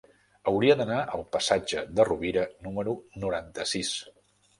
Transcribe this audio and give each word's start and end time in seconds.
Hauria 0.51 0.75
d'anar 0.77 1.01
al 1.17 1.25
passatge 1.35 1.83
de 1.99 2.05
Rovira 2.09 2.45
número 2.69 2.95
noranta-sis. 3.25 3.93